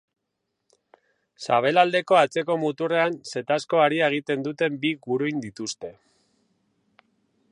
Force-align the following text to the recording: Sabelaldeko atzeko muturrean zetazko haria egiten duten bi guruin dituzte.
Sabelaldeko 1.47 2.17
atzeko 2.21 2.55
muturrean 2.63 3.19
zetazko 3.33 3.83
haria 3.83 4.09
egiten 4.13 4.47
duten 4.49 4.81
bi 4.85 4.93
guruin 5.09 5.47
dituzte. 5.47 5.95